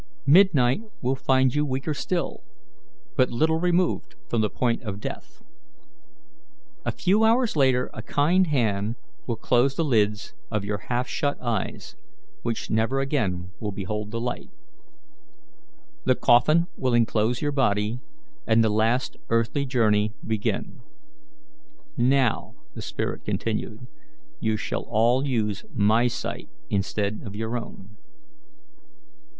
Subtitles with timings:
[0.25, 5.43] Midnight will find you weaker still, and but little removed from the point of death.
[6.83, 8.95] A few hours later a kind hand
[9.27, 11.95] will close the lids of your half shut eyes,
[12.41, 14.49] which never again will behold the light.
[16.05, 17.99] The coffin will inclose your body,
[18.47, 20.81] and the last earthly journey begin.
[21.95, 23.85] Now," the spirit continued,
[24.39, 27.97] "you shall all use my sight instead of your own."